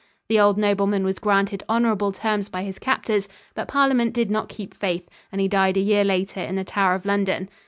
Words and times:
The 0.29 0.39
old 0.39 0.57
nobleman 0.57 1.03
was 1.03 1.19
granted 1.19 1.61
honorable 1.69 2.11
terms 2.11 2.49
by 2.49 2.63
his 2.63 2.79
captors, 2.79 3.29
but 3.53 3.67
Parliament 3.67 4.15
did 4.15 4.31
not 4.31 4.49
keep 4.49 4.73
faith, 4.73 5.07
and 5.31 5.39
he 5.39 5.47
died 5.47 5.77
a 5.77 5.79
year 5.79 6.03
later 6.03 6.39
in 6.39 6.55
the 6.55 6.63
Tower 6.63 6.95
of 6.95 7.05
London. 7.05 7.47